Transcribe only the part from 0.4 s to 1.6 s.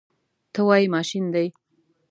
ته وایې ماشین دی.